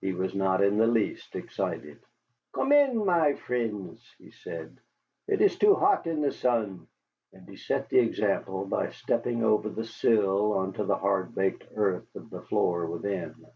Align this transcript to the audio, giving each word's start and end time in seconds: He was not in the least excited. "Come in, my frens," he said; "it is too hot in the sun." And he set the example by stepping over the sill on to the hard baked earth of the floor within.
He 0.00 0.12
was 0.12 0.34
not 0.34 0.64
in 0.64 0.78
the 0.78 0.86
least 0.88 1.36
excited. 1.36 2.00
"Come 2.52 2.72
in, 2.72 3.04
my 3.06 3.34
frens," 3.34 4.00
he 4.18 4.32
said; 4.32 4.80
"it 5.28 5.40
is 5.40 5.56
too 5.56 5.76
hot 5.76 6.08
in 6.08 6.22
the 6.22 6.32
sun." 6.32 6.88
And 7.32 7.48
he 7.48 7.54
set 7.54 7.88
the 7.88 8.00
example 8.00 8.64
by 8.64 8.90
stepping 8.90 9.44
over 9.44 9.68
the 9.68 9.84
sill 9.84 10.54
on 10.54 10.72
to 10.72 10.82
the 10.84 10.98
hard 10.98 11.36
baked 11.36 11.66
earth 11.76 12.12
of 12.16 12.30
the 12.30 12.42
floor 12.42 12.86
within. 12.86 13.46